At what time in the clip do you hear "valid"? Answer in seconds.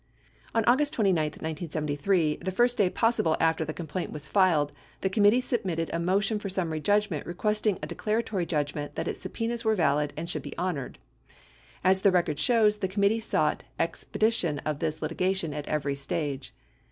9.75-10.11